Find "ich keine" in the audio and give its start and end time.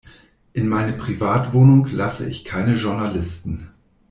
2.27-2.73